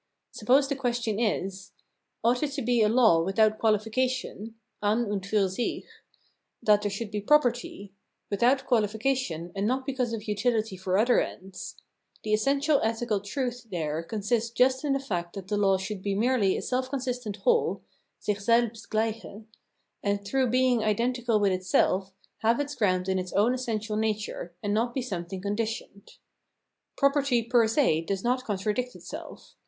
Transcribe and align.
Suppose 0.31 0.67
the 0.67 0.75
question 0.75 1.19
is:— 1.19 1.73
ought 2.23 2.41
it 2.41 2.53
to 2.53 2.63
be 2.63 2.81
a 2.81 2.89
law 2.89 3.23
without 3.23 3.59
quahfication 3.59 4.55
{an 4.81 5.05
und 5.05 5.27
fur 5.27 5.47
sick) 5.47 5.83
that 6.63 6.81
there 6.81 6.89
should 6.89 7.11
be 7.11 7.21
property:— 7.21 7.93
without 8.31 8.65
quahfication, 8.65 9.51
and 9.55 9.67
not 9.67 9.85
because 9.85 10.11
of 10.11 10.21
utiHty 10.21 10.75
for 10.79 10.97
other 10.97 11.21
ends. 11.21 11.75
The 12.23 12.33
essential 12.33 12.81
ethical 12.81 13.19
truth 13.19 13.67
there 13.69 14.01
consists 14.01 14.49
just 14.49 14.83
in 14.83 14.93
the 14.93 14.99
fact 14.99 15.33
that 15.35 15.49
the 15.49 15.55
law 15.57 15.77
should 15.77 16.01
be 16.01 16.15
merely 16.15 16.57
a 16.57 16.63
self 16.63 16.89
consistent 16.89 17.35
whole 17.37 17.83
[sicli 18.19 18.71
selhst 18.71 18.89
gleiche), 18.89 19.45
and 20.01 20.25
through 20.25 20.47
being 20.49 20.83
identical 20.83 21.39
with 21.39 21.51
itself, 21.51 22.11
have 22.39 22.59
its 22.59 22.73
ground 22.73 23.07
in 23.07 23.19
its 23.19 23.33
own 23.33 23.53
essen 23.53 23.77
tial 23.77 23.99
nature, 23.99 24.55
and 24.63 24.73
not 24.73 24.95
be 24.95 25.03
something 25.03 25.41
conditioned. 25.41 26.13
Pro 26.97 27.11
420 27.11 27.11
Phenomenology 27.11 27.11
of 27.11 27.13
Mind 27.13 27.13
perty 27.13 27.49
fer 27.51 27.67
se 27.67 28.01
does 28.01 28.23
not 28.23 28.43
contradict 28.45 28.95
itself. 28.95 29.53